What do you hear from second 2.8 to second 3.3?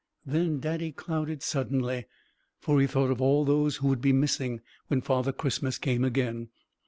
he thought of